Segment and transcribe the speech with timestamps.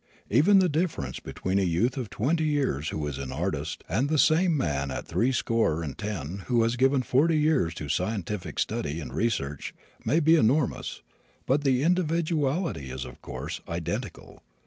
[0.31, 4.17] Even the difference between a youth of twenty years who is an artist and the
[4.17, 8.99] same man at three score and ten who has given forty years to scientific study
[8.99, 11.03] and research, may be enormous,
[11.45, 14.41] but the individuality is, of course, identical.